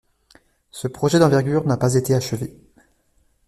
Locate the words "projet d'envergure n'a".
0.87-1.77